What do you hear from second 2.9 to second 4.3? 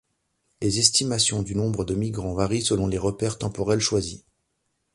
repères temporels choisis.